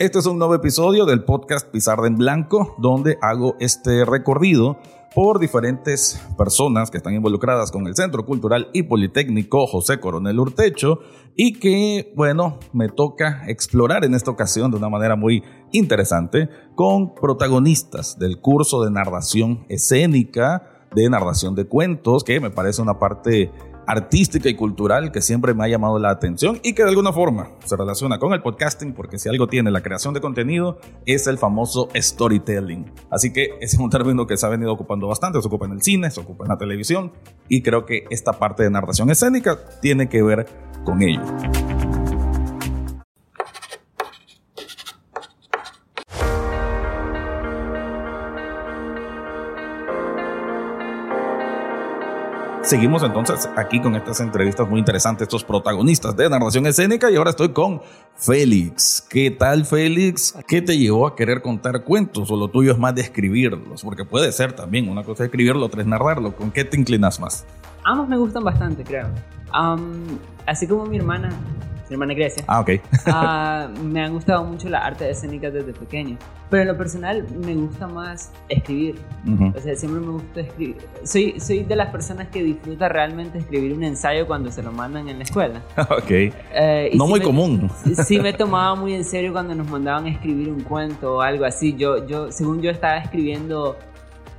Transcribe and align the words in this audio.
Este 0.00 0.18
es 0.18 0.26
un 0.26 0.40
nuevo 0.40 0.56
episodio 0.56 1.06
del 1.06 1.22
podcast 1.22 1.70
Pizarra 1.70 2.08
en 2.08 2.16
Blanco, 2.16 2.74
donde 2.78 3.16
hago 3.22 3.54
este 3.60 4.04
recorrido 4.04 4.76
por 5.14 5.38
diferentes 5.38 6.20
personas 6.36 6.90
que 6.90 6.96
están 6.96 7.14
involucradas 7.14 7.70
con 7.70 7.86
el 7.86 7.94
Centro 7.94 8.26
Cultural 8.26 8.70
y 8.72 8.82
Politécnico 8.82 9.68
José 9.68 10.00
Coronel 10.00 10.40
Urtecho 10.40 10.98
y 11.36 11.60
que, 11.60 12.12
bueno, 12.16 12.58
me 12.72 12.88
toca 12.88 13.44
explorar 13.46 14.04
en 14.04 14.14
esta 14.14 14.32
ocasión 14.32 14.72
de 14.72 14.78
una 14.78 14.88
manera 14.88 15.14
muy 15.14 15.44
interesante 15.70 16.48
con 16.74 17.14
protagonistas 17.14 18.18
del 18.18 18.40
curso 18.40 18.82
de 18.82 18.90
narración 18.90 19.64
escénica, 19.68 20.88
de 20.92 21.08
narración 21.08 21.54
de 21.54 21.66
cuentos, 21.66 22.24
que 22.24 22.40
me 22.40 22.50
parece 22.50 22.82
una 22.82 22.98
parte 22.98 23.52
artística 23.86 24.48
y 24.48 24.54
cultural 24.54 25.12
que 25.12 25.22
siempre 25.22 25.54
me 25.54 25.64
ha 25.64 25.68
llamado 25.68 25.98
la 25.98 26.10
atención 26.10 26.58
y 26.62 26.74
que 26.74 26.82
de 26.82 26.90
alguna 26.90 27.12
forma 27.12 27.50
se 27.64 27.76
relaciona 27.76 28.18
con 28.18 28.32
el 28.32 28.42
podcasting 28.42 28.92
porque 28.92 29.18
si 29.18 29.28
algo 29.28 29.46
tiene 29.46 29.70
la 29.70 29.82
creación 29.82 30.14
de 30.14 30.20
contenido 30.20 30.78
es 31.06 31.26
el 31.26 31.38
famoso 31.38 31.88
storytelling. 31.94 32.92
Así 33.10 33.32
que 33.32 33.50
es 33.60 33.74
un 33.74 33.90
término 33.90 34.26
que 34.26 34.36
se 34.36 34.46
ha 34.46 34.48
venido 34.48 34.72
ocupando 34.72 35.06
bastante, 35.08 35.40
se 35.40 35.48
ocupa 35.48 35.66
en 35.66 35.72
el 35.72 35.82
cine, 35.82 36.10
se 36.10 36.20
ocupa 36.20 36.44
en 36.44 36.50
la 36.50 36.58
televisión 36.58 37.12
y 37.48 37.62
creo 37.62 37.86
que 37.86 38.04
esta 38.10 38.32
parte 38.32 38.62
de 38.62 38.70
narración 38.70 39.10
escénica 39.10 39.58
tiene 39.80 40.08
que 40.08 40.22
ver 40.22 40.46
con 40.84 41.02
ello. 41.02 41.22
Seguimos 52.66 53.04
entonces 53.04 53.48
aquí 53.54 53.80
con 53.80 53.94
estas 53.94 54.18
entrevistas 54.18 54.68
muy 54.68 54.80
interesantes, 54.80 55.22
estos 55.22 55.44
protagonistas 55.44 56.16
de 56.16 56.28
narración 56.28 56.66
escénica 56.66 57.08
y 57.08 57.14
ahora 57.14 57.30
estoy 57.30 57.50
con 57.50 57.80
Félix. 58.16 59.06
¿Qué 59.08 59.30
tal 59.30 59.64
Félix? 59.64 60.36
¿Qué 60.48 60.60
te 60.62 60.76
llevó 60.76 61.06
a 61.06 61.14
querer 61.14 61.42
contar 61.42 61.84
cuentos 61.84 62.28
o 62.28 62.36
lo 62.36 62.48
tuyo 62.48 62.72
es 62.72 62.78
más 62.78 62.92
de 62.92 63.02
escribirlos? 63.02 63.84
Porque 63.84 64.04
puede 64.04 64.32
ser 64.32 64.52
también, 64.52 64.88
una 64.88 65.04
cosa 65.04 65.22
es 65.22 65.28
escribirlo, 65.28 65.64
otra 65.64 65.80
es 65.80 65.86
narrarlo. 65.86 66.34
¿Con 66.34 66.50
qué 66.50 66.64
te 66.64 66.76
inclinas 66.76 67.20
más? 67.20 67.46
Ambos 67.84 68.08
me 68.08 68.16
gustan 68.16 68.42
bastante, 68.42 68.82
creo. 68.82 69.06
así 70.44 70.66
como 70.66 70.86
mi 70.86 70.96
hermana, 70.96 71.28
mi 71.88 71.94
hermana 71.94 72.14
Grecia. 72.14 72.44
Ah, 72.46 72.60
ok. 72.60 72.70
Ah, 73.06 73.68
me 73.82 74.02
han 74.02 74.12
gustado 74.12 74.44
mucho 74.44 74.68
las 74.68 74.84
artes 74.84 75.16
escénicas 75.16 75.52
desde 75.52 75.72
pequeño. 75.72 76.16
Pero 76.50 76.62
en 76.62 76.68
lo 76.68 76.76
personal 76.76 77.26
me 77.44 77.54
gusta 77.54 77.86
más 77.86 78.32
escribir. 78.48 78.96
O 79.54 79.60
sea, 79.60 79.74
siempre 79.74 80.00
me 80.00 80.12
gusta 80.12 80.40
escribir. 80.40 80.76
Soy, 81.02 81.40
soy 81.40 81.64
de 81.64 81.74
las 81.74 81.90
personas 81.90 82.28
que 82.28 82.42
disfruta 82.42 82.88
realmente 82.88 83.38
escribir 83.38 83.72
un 83.72 83.82
ensayo 83.82 84.26
cuando 84.26 84.52
se 84.52 84.62
lo 84.62 84.70
mandan 84.70 85.08
en 85.08 85.18
la 85.18 85.24
escuela. 85.24 85.62
ok. 85.76 86.10
Eh, 86.10 86.90
no 86.94 87.06
muy 87.06 87.20
común. 87.20 87.70
Sí 88.06 88.20
me 88.20 88.32
tomaba 88.32 88.74
muy 88.74 88.94
en 88.94 89.04
serio 89.04 89.32
cuando 89.32 89.54
nos 89.54 89.68
mandaban 89.68 90.06
a 90.06 90.10
escribir 90.10 90.48
un 90.50 90.60
cuento 90.60 91.16
o 91.16 91.20
algo 91.20 91.44
así. 91.44 91.74
Yo, 91.76 92.06
yo 92.06 92.30
según 92.30 92.62
yo 92.62 92.70
estaba 92.70 92.98
escribiendo 92.98 93.76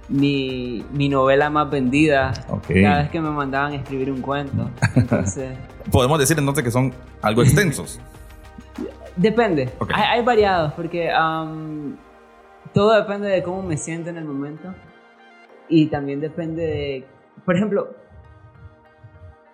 mi, 0.07 0.85
mi 0.93 1.09
novela 1.09 1.49
más 1.49 1.69
vendida 1.69 2.33
cada 2.67 2.99
vez 2.99 3.09
que 3.09 3.19
me 3.19 3.29
mandaban 3.29 3.73
a 3.73 3.75
escribir 3.75 4.11
un 4.11 4.21
cuento. 4.21 4.69
Entonces... 4.95 5.57
Podemos 5.91 6.19
decir 6.19 6.37
entonces 6.37 6.63
que 6.63 6.71
son 6.71 6.93
algo 7.21 7.41
extensos. 7.41 7.99
Depende. 9.15 9.71
Hay, 9.93 10.23
variados, 10.23 10.73
porque 10.73 11.09
todo 12.71 12.93
depende 12.93 13.27
de 13.27 13.41
cómo 13.41 13.63
me 13.63 13.75
siento 13.75 14.11
en 14.11 14.17
el 14.17 14.25
momento. 14.25 14.73
Y 15.67 15.87
también 15.87 16.21
depende 16.21 16.61
de. 16.61 17.07
Por 17.43 17.55
ejemplo, 17.55 17.95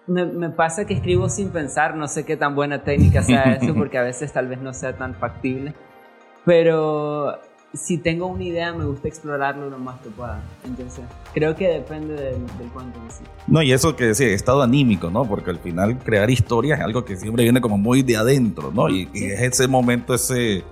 me, 0.06 0.26
me, 0.26 0.50
pasa 0.50 0.86
que 0.86 0.94
escribo 0.94 1.30
sin 1.30 1.50
pensar. 1.50 1.96
No 1.96 2.10
sé 2.10 2.26
qué 2.26 2.36
tan 2.36 2.56
buena 2.56 2.84
técnica 2.84 3.24
sea 3.24 3.54
eso, 3.54 3.74
porque 3.78 3.98
a 3.98 4.04
veces 4.04 4.34
tal 4.34 4.48
vez 4.48 4.60
no 4.60 4.74
sea 4.74 4.98
tan 4.98 5.16
factible. 5.16 5.74
Pero 6.44 7.40
si 7.74 7.98
tengo 7.98 8.28
una 8.28 8.44
idea, 8.44 8.72
me 8.72 8.86
gusta 8.86 9.08
explorarlo 9.08 9.70
lo 9.70 9.80
más 9.80 10.00
que 10.02 10.10
pueda. 10.10 10.44
Entonces, 10.64 11.06
creo 11.34 11.56
que 11.56 11.68
depende 11.68 12.14
del, 12.14 12.46
del 12.58 12.68
cuento 12.72 13.00
en 13.04 13.12
sí. 13.12 13.24
No, 13.48 13.64
y 13.64 13.74
eso 13.74 13.96
que 13.96 14.06
decía, 14.06 14.28
estado 14.28 14.62
anímico, 14.62 15.10
¿no? 15.10 15.26
Porque 15.26 15.50
al 15.50 15.60
final 15.60 15.98
crear 15.98 16.30
historias 16.30 16.80
es 16.80 16.86
algo 16.86 17.04
que 17.04 17.16
siempre 17.16 17.44
viene 17.44 17.62
como 17.62 17.78
muy 17.78 18.04
de 18.04 18.16
adentro, 18.16 18.72
¿no? 18.72 18.90
Y, 18.90 19.10
es 19.14 19.42
ese 19.42 19.68
momento, 19.68 20.14
ese, 20.14 20.64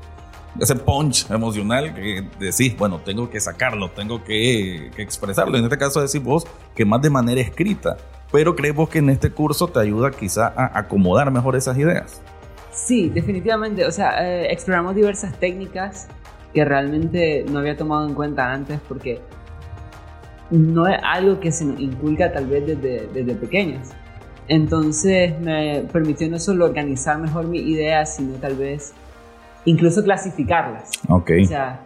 ese 0.60 0.76
punch 0.76 1.30
emocional 1.32 1.96
que 1.96 2.24
decís, 2.40 2.78
bueno, 2.78 3.00
tengo 3.00 3.30
que 3.32 3.40
sacarlo, 3.40 3.90
tengo 3.90 4.24
que, 4.24 4.92
que 4.96 5.02
expresarlo. 5.02 5.58
En 5.58 5.64
este 5.64 5.80
caso 5.80 6.02
decís 6.02 6.24
vos 6.24 6.46
que 6.76 6.86
más 6.86 7.02
de 7.02 7.10
manera 7.10 7.42
escrita. 7.42 7.98
Pero 8.32 8.56
creemos 8.56 8.88
que 8.90 9.00
en 9.00 9.10
este 9.10 9.32
curso 9.32 9.68
te 9.68 9.80
ayuda 9.80 10.12
quizá 10.12 10.54
a 10.56 10.80
acomodar 10.80 11.32
mejor 11.32 11.56
esas 11.56 11.78
ideas. 11.78 12.22
Sí, 12.72 13.10
definitivamente. 13.10 13.86
O 13.86 13.92
sea, 13.92 14.26
eh, 14.26 14.54
exploramos 14.54 14.96
diversas 14.96 15.38
técnicas 15.38 16.08
que 16.54 16.66
realmente 16.66 17.46
no 17.50 17.60
había 17.60 17.78
tomado 17.78 18.08
en 18.08 18.14
cuenta 18.14 18.52
antes 18.52 18.80
porque 18.88 19.20
no 20.50 20.88
es 20.88 21.00
algo 21.04 21.40
que 21.40 21.52
se 21.52 21.66
nos 21.66 21.80
inculca 21.80 22.32
tal 22.32 22.48
vez 22.48 22.66
desde, 22.68 23.08
desde 23.08 23.36
pequeños. 23.36 23.90
Entonces 24.48 25.40
me 25.40 25.86
permitió 25.92 26.30
no 26.30 26.40
solo 26.40 26.66
organizar 26.66 27.18
mejor 27.18 27.48
mis 27.48 27.62
ideas, 27.62 28.16
sino 28.16 28.34
tal 28.36 28.56
vez 28.56 28.94
incluso 29.66 30.04
clasificarlas. 30.04 30.92
Ok. 31.08 31.32
O 31.44 31.46
sea, 31.46 31.86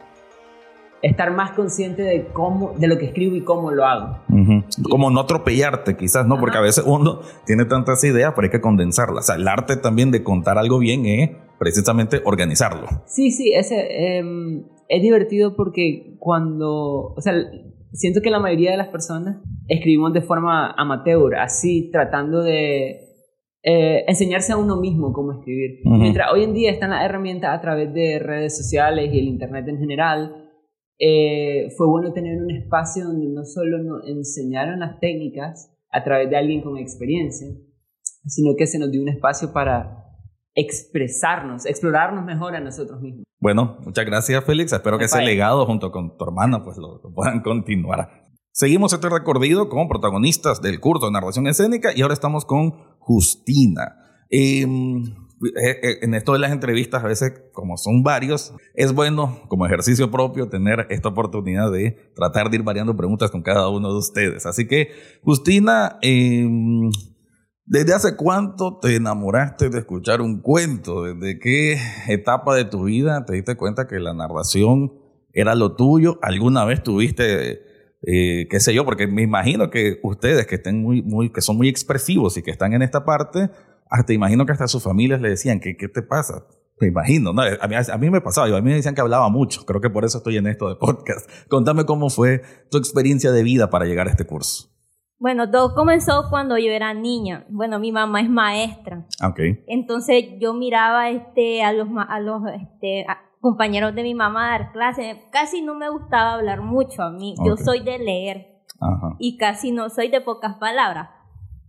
estar 1.01 1.31
más 1.31 1.51
consciente 1.51 2.01
de 2.01 2.27
cómo, 2.33 2.73
de 2.77 2.87
lo 2.87 2.97
que 2.97 3.05
escribo 3.05 3.35
y 3.35 3.43
cómo 3.43 3.69
lo 3.69 3.85
hago. 3.85 4.19
Como 4.89 5.11
no 5.11 5.19
atropellarte, 5.19 5.95
quizás, 5.95 6.25
¿no? 6.25 6.39
Porque 6.39 6.57
a 6.57 6.61
veces 6.61 6.83
uno 6.87 7.19
tiene 7.45 7.65
tantas 7.65 8.03
ideas, 8.03 8.33
pero 8.35 8.45
hay 8.45 8.51
que 8.51 8.61
condensarlas. 8.61 9.25
O 9.25 9.27
sea, 9.27 9.35
el 9.35 9.47
arte 9.47 9.77
también 9.77 10.09
de 10.09 10.23
contar 10.23 10.57
algo 10.57 10.79
bien 10.79 11.05
es 11.05 11.29
precisamente 11.57 12.21
organizarlo. 12.25 12.88
Sí, 13.05 13.31
sí, 13.31 13.53
ese, 13.53 14.17
em, 14.17 14.66
es 14.88 15.01
divertido 15.01 15.55
porque 15.55 16.16
cuando, 16.19 17.13
o 17.16 17.21
sea, 17.21 17.33
siento 17.93 18.21
que 18.21 18.29
la 18.29 18.39
mayoría 18.39 18.71
de 18.71 18.77
las 18.77 18.89
personas 18.89 19.41
escribimos 19.67 20.13
de 20.13 20.21
forma 20.21 20.71
amateur, 20.71 21.35
así 21.35 21.89
tratando 21.91 22.41
de 22.41 23.05
eh, 23.63 24.05
enseñarse 24.07 24.53
a 24.53 24.57
uno 24.57 24.77
mismo 24.77 25.11
cómo 25.11 25.33
escribir. 25.33 25.79
Mientras 25.85 26.31
hoy 26.31 26.44
en 26.44 26.53
día 26.53 26.71
están 26.71 26.91
las 26.91 27.03
herramientas 27.03 27.57
a 27.57 27.61
través 27.61 27.91
de 27.94 28.19
redes 28.19 28.55
sociales 28.55 29.11
y 29.11 29.17
el 29.17 29.25
Internet 29.25 29.67
en 29.67 29.79
general, 29.79 30.45
eh, 30.99 31.69
fue 31.75 31.88
bueno 31.88 32.13
tener 32.13 32.38
un 32.41 32.51
espacio 32.51 33.05
donde 33.05 33.27
no 33.27 33.44
solo 33.44 33.79
nos 33.79 34.07
enseñaron 34.07 34.79
las 34.79 34.99
técnicas 34.99 35.75
a 35.89 36.03
través 36.03 36.29
de 36.29 36.38
alguien 36.38 36.61
con 36.61 36.77
experiencia, 36.77 37.47
sino 38.25 38.55
que 38.55 38.67
se 38.67 38.77
nos 38.77 38.91
dio 38.91 39.01
un 39.01 39.09
espacio 39.09 39.51
para 39.51 40.04
expresarnos, 40.55 41.66
explorarnos 41.66 42.25
mejor 42.25 42.55
a 42.55 42.61
nosotros 42.61 43.01
mismos. 43.01 43.25
Bueno, 43.39 43.77
muchas 43.83 44.05
gracias 44.05 44.43
Félix, 44.45 44.71
espero 44.73 44.97
que 44.97 45.05
ese 45.05 45.21
legado 45.21 45.66
junto 45.66 45.91
con 45.91 46.17
tu 46.17 46.23
hermana 46.23 46.63
pues 46.63 46.77
lo, 46.77 47.01
puedan 47.13 47.41
continuar. 47.41 48.23
Seguimos 48.51 48.94
este 48.94 49.09
recorrido 49.09 49.67
con 49.67 49.89
protagonistas 49.89 50.61
del 50.61 50.79
curso 50.79 51.07
de 51.07 51.11
narración 51.11 51.45
escénica 51.47 51.91
y 51.94 52.01
ahora 52.01 52.13
estamos 52.13 52.45
con 52.45 52.71
Justina. 52.99 53.97
Em, 54.29 55.03
eh, 55.61 55.79
eh, 55.83 55.97
en 56.01 56.13
esto 56.13 56.31
de 56.31 56.39
las 56.39 56.53
entrevistas, 56.53 57.03
a 57.03 57.07
veces, 57.07 57.33
como 57.51 57.75
son 57.75 58.01
varios, 58.01 58.53
es 58.73 58.94
bueno 58.94 59.41
como 59.49 59.65
ejercicio 59.65 60.09
propio 60.09 60.47
tener 60.47 60.88
esta 60.89 61.09
oportunidad 61.09 61.69
de 61.71 62.11
tratar 62.15 62.49
de 62.49 62.57
ir 62.57 62.63
variando 62.63 62.95
preguntas 62.95 63.29
con 63.29 63.41
cada 63.41 63.67
uno 63.67 63.91
de 63.91 63.99
ustedes. 63.99 64.45
Así 64.45 64.67
que, 64.67 64.91
Justina, 65.21 65.99
em, 66.01 66.89
¿desde 67.65 67.93
hace 67.93 68.15
cuánto 68.15 68.79
te 68.79 68.95
enamoraste 68.95 69.69
de 69.69 69.79
escuchar 69.79 70.21
un 70.21 70.41
cuento? 70.41 71.03
¿Desde 71.03 71.39
qué 71.39 71.77
etapa 72.07 72.55
de 72.55 72.65
tu 72.65 72.85
vida 72.85 73.25
te 73.25 73.33
diste 73.33 73.55
cuenta 73.55 73.87
que 73.87 73.99
la 73.99 74.13
narración 74.13 74.93
era 75.33 75.55
lo 75.55 75.75
tuyo? 75.75 76.19
¿Alguna 76.21 76.65
vez 76.65 76.83
tuviste... 76.83 77.61
Eh, 78.07 78.47
qué 78.51 78.59
sé 78.59 78.71
yo, 78.71 78.85
porque 78.85 79.07
me 79.07 79.23
imagino 79.23 79.71
que 79.71 79.99
ustedes 80.03 80.45
que 80.45 80.55
estén 80.55 80.83
muy, 80.83 81.01
muy, 81.01 81.31
que 81.31 81.41
son 81.41 81.57
muy 81.57 81.69
expresivos 81.69 82.37
y 82.37 82.43
que 82.43 82.51
están 82.51 82.73
en 82.73 82.83
esta 82.83 83.03
parte, 83.03 83.49
hasta 83.89 84.13
imagino 84.13 84.45
que 84.45 84.51
hasta 84.51 84.67
sus 84.67 84.83
familias 84.83 85.21
le 85.21 85.29
decían, 85.29 85.59
¿qué, 85.59 85.75
qué 85.75 85.87
te 85.87 86.03
pasa? 86.03 86.45
Me 86.79 86.88
imagino, 86.88 87.33
¿no? 87.33 87.41
A 87.41 87.68
mí, 87.68 87.75
a 87.75 87.97
mí 87.97 88.09
me 88.11 88.21
pasaba, 88.21 88.45
a 88.47 88.61
mí 88.61 88.69
me 88.69 88.75
decían 88.75 88.94
que 88.94 89.01
hablaba 89.01 89.29
mucho, 89.29 89.65
creo 89.65 89.81
que 89.81 89.89
por 89.89 90.06
eso 90.06 90.19
estoy 90.19 90.38
en 90.38 90.45
esto 90.45 90.69
de 90.69 90.75
podcast. 90.75 91.27
Contame 91.47 91.85
cómo 91.85 92.11
fue 92.11 92.44
tu 92.69 92.77
experiencia 92.77 93.31
de 93.31 93.41
vida 93.41 93.71
para 93.71 93.85
llegar 93.85 94.07
a 94.07 94.11
este 94.11 94.25
curso. 94.25 94.75
Bueno, 95.17 95.50
todo 95.50 95.73
comenzó 95.73 96.25
cuando 96.29 96.57
yo 96.57 96.71
era 96.71 96.94
niña. 96.94 97.45
Bueno, 97.50 97.79
mi 97.79 97.91
mamá 97.91 98.21
es 98.21 98.29
maestra. 98.29 99.06
Okay. 99.23 99.63
Entonces 99.67 100.25
yo 100.39 100.53
miraba 100.53 101.09
este, 101.09 101.63
a 101.63 101.71
los, 101.71 101.88
a 101.95 102.19
los 102.19 102.41
este, 102.51 103.06
compañeros 103.39 103.95
de 103.95 104.03
mi 104.03 104.13
mamá 104.13 104.50
dar 104.50 104.71
clases. 104.71 105.17
Casi 105.31 105.62
no 105.62 105.75
me 105.75 105.89
gustaba 105.89 106.33
hablar 106.33 106.62
mucho 106.62 107.01
a 107.01 107.12
mí. 107.12 107.35
Yo 107.45 107.56
soy 107.57 107.79
de 107.81 107.97
leer. 108.00 108.62
Ajá. 108.79 109.15
Y 109.19 109.38
casi 109.38 109.71
no 109.71 109.89
soy 109.89 110.09
de 110.09 110.19
pocas 110.19 110.56
palabras. 110.56 111.09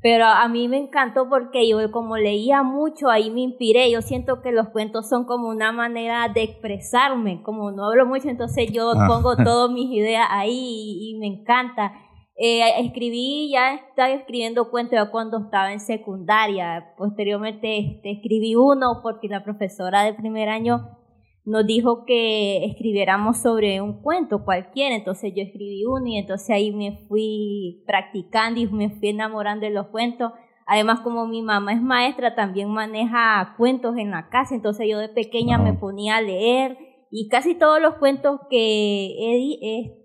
Pero 0.02 0.26
a 0.26 0.46
mí 0.46 0.68
me 0.68 0.76
encantó 0.76 1.28
porque 1.28 1.68
yo 1.68 1.90
como 1.90 2.16
leía 2.16 2.62
mucho, 2.62 3.10
ahí 3.10 3.30
me 3.30 3.40
inspiré. 3.40 3.90
Yo 3.90 4.02
siento 4.02 4.40
que 4.40 4.52
los 4.52 4.68
cuentos 4.68 5.08
son 5.08 5.24
como 5.24 5.48
una 5.48 5.72
manera 5.72 6.28
de 6.28 6.44
expresarme. 6.44 7.42
Como 7.42 7.72
no 7.72 7.86
hablo 7.86 8.06
mucho, 8.06 8.28
entonces 8.28 8.70
yo 8.70 8.92
pongo 9.08 9.36
todas 9.44 9.70
mis 9.70 9.90
ideas 9.90 10.28
ahí 10.30 10.98
y, 11.00 11.18
me 11.18 11.26
encanta. 11.26 11.92
Eh, 12.38 12.80
escribí, 12.80 13.50
ya 13.50 13.74
estaba 13.74 14.10
escribiendo 14.10 14.70
cuentos 14.70 14.98
ya 14.98 15.10
cuando 15.10 15.38
estaba 15.38 15.72
en 15.72 15.80
secundaria. 15.80 16.92
Posteriormente 16.98 17.78
este, 17.78 18.10
escribí 18.10 18.54
uno 18.54 19.00
porque 19.02 19.28
la 19.28 19.42
profesora 19.42 20.02
de 20.02 20.12
primer 20.12 20.50
año 20.50 20.98
nos 21.46 21.66
dijo 21.66 22.04
que 22.04 22.66
escribiéramos 22.66 23.38
sobre 23.38 23.80
un 23.80 24.02
cuento 24.02 24.44
cualquiera. 24.44 24.94
Entonces 24.94 25.32
yo 25.34 25.42
escribí 25.42 25.86
uno 25.86 26.08
y 26.08 26.18
entonces 26.18 26.50
ahí 26.50 26.72
me 26.72 27.06
fui 27.08 27.82
practicando 27.86 28.60
y 28.60 28.66
me 28.66 28.90
fui 28.90 29.08
enamorando 29.08 29.64
de 29.64 29.72
los 29.72 29.86
cuentos. 29.86 30.32
Además, 30.66 31.00
como 31.00 31.26
mi 31.26 31.40
mamá 31.40 31.72
es 31.72 31.80
maestra, 31.80 32.34
también 32.34 32.68
maneja 32.68 33.54
cuentos 33.56 33.96
en 33.96 34.10
la 34.10 34.28
casa. 34.28 34.54
Entonces 34.54 34.86
yo 34.90 34.98
de 34.98 35.08
pequeña 35.08 35.56
me 35.56 35.72
ponía 35.72 36.16
a 36.16 36.20
leer 36.20 36.76
y 37.10 37.28
casi 37.28 37.54
todos 37.54 37.80
los 37.80 37.94
cuentos 37.94 38.40
que 38.50 38.58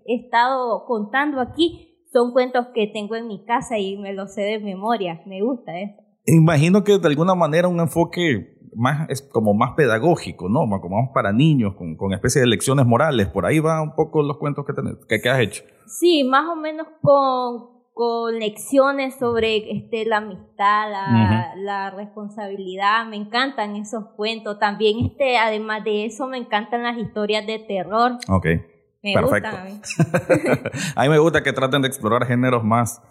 he 0.06 0.14
estado 0.14 0.86
contando 0.86 1.38
aquí 1.38 1.91
son 2.12 2.32
cuentos 2.32 2.66
que 2.74 2.86
tengo 2.86 3.16
en 3.16 3.26
mi 3.26 3.44
casa 3.44 3.78
y 3.78 3.96
me 3.96 4.12
los 4.12 4.34
sé 4.34 4.42
de 4.42 4.58
memoria. 4.60 5.22
Me 5.26 5.42
gusta 5.42 5.78
eso. 5.78 6.02
Imagino 6.26 6.84
que 6.84 6.98
de 6.98 7.08
alguna 7.08 7.34
manera 7.34 7.68
un 7.68 7.80
enfoque 7.80 8.58
más 8.74 9.08
es 9.10 9.22
como 9.22 9.54
más 9.54 9.72
pedagógico, 9.74 10.48
¿no? 10.48 10.60
Como 10.80 11.02
más 11.02 11.10
para 11.12 11.32
niños, 11.32 11.74
con, 11.74 11.96
con 11.96 12.12
especie 12.12 12.40
de 12.40 12.46
lecciones 12.46 12.86
morales. 12.86 13.28
Por 13.28 13.46
ahí 13.46 13.58
va 13.58 13.82
un 13.82 13.94
poco 13.94 14.22
los 14.22 14.38
cuentos 14.38 14.64
que, 14.64 14.72
tenés, 14.72 14.96
que, 15.06 15.28
has 15.28 15.40
hecho. 15.40 15.64
Sí, 15.86 16.24
más 16.24 16.48
o 16.48 16.56
menos 16.56 16.86
con, 17.00 17.70
con 17.92 18.38
lecciones 18.38 19.16
sobre 19.18 19.70
este, 19.72 20.04
la 20.06 20.18
amistad, 20.18 20.90
la, 20.90 21.54
la, 21.56 21.90
responsabilidad. 21.90 23.06
Me 23.06 23.16
encantan 23.16 23.76
esos 23.76 24.04
cuentos. 24.16 24.58
También, 24.58 25.04
este, 25.04 25.38
además 25.38 25.84
de 25.84 26.06
eso, 26.06 26.26
me 26.26 26.38
encantan 26.38 26.82
las 26.82 26.96
historias 26.98 27.46
de 27.46 27.58
terror. 27.58 28.12
Ok. 28.28 28.46
Me 29.02 29.14
Perfecto. 29.14 29.48
a 29.48 29.64
mí. 29.64 29.80
a 30.96 31.02
mí 31.02 31.08
me 31.08 31.18
gusta 31.18 31.42
que 31.42 31.52
traten 31.52 31.82
de 31.82 31.88
explorar 31.88 32.24
géneros 32.26 32.62
más, 32.62 33.02